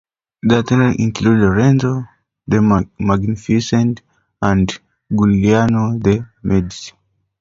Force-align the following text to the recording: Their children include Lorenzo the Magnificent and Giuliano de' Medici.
Their 0.41 0.63
children 0.63 0.95
include 0.97 1.41
Lorenzo 1.41 2.05
the 2.47 2.89
Magnificent 2.97 4.01
and 4.41 4.67
Giuliano 5.13 5.99
de' 5.99 6.25
Medici. 6.41 6.93